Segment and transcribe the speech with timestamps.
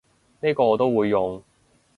[0.39, 1.43] 呢個我都會用